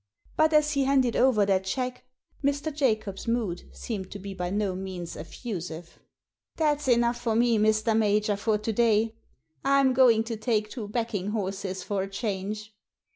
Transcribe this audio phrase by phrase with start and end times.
[0.35, 2.03] But as he handed over that cheque
[2.43, 2.73] Mr.
[2.75, 5.99] Jacob's mood seemed to be by no means effusive."
[6.57, 7.95] Thaf s enough for me, Mr.
[7.95, 9.13] Major, for to day.
[9.63, 12.73] I'm going to take to backing horses for a change."